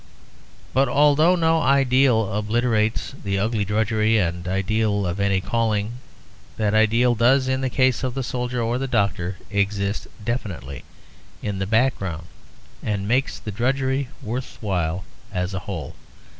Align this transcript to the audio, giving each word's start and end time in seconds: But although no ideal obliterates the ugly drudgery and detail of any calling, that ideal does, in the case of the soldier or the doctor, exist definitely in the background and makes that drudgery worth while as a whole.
But 0.73 0.89
although 0.89 1.35
no 1.35 1.61
ideal 1.61 2.33
obliterates 2.33 3.13
the 3.23 3.37
ugly 3.37 3.63
drudgery 3.63 4.17
and 4.17 4.43
detail 4.43 5.05
of 5.05 5.19
any 5.19 5.41
calling, 5.41 5.99
that 6.57 6.73
ideal 6.73 7.13
does, 7.13 7.47
in 7.47 7.61
the 7.61 7.69
case 7.69 8.01
of 8.03 8.15
the 8.15 8.23
soldier 8.23 8.63
or 8.63 8.79
the 8.79 8.87
doctor, 8.87 9.37
exist 9.51 10.07
definitely 10.25 10.83
in 11.43 11.59
the 11.59 11.67
background 11.67 12.25
and 12.81 13.07
makes 13.07 13.37
that 13.37 13.55
drudgery 13.57 14.09
worth 14.23 14.57
while 14.59 15.03
as 15.31 15.53
a 15.53 15.59
whole. 15.69 15.93